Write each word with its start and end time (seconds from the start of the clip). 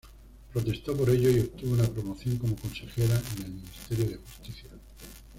Protestó 0.51 0.97
por 0.97 1.11
ello 1.11 1.29
y 1.29 1.41
obtuvo 1.41 1.73
una 1.73 1.83
promoción 1.87 2.35
como 2.39 2.55
consejera 2.55 3.21
en 3.37 3.43
el 3.45 3.51
ministerio 3.51 4.05
de 4.05 4.15
Justicia. 4.17 4.71